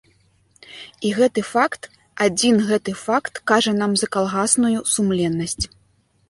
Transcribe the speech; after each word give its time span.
І 1.09 1.11
гэты 1.17 1.43
факт, 1.49 1.81
адзін 2.27 2.55
гэты 2.71 2.91
факт 3.03 3.33
кажа 3.53 3.75
нам 3.83 3.91
за 4.03 4.11
калгасную 4.17 4.75
сумленнасць. 4.95 5.63